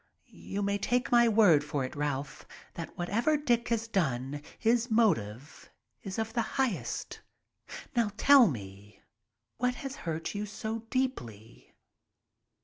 [0.31, 5.69] You may take my word for it, Ralph, that whatever Dick has done, his motive
[6.01, 7.21] is of the highest.
[7.95, 9.03] Now tell me
[9.57, 11.75] what has hurt you so deeply?"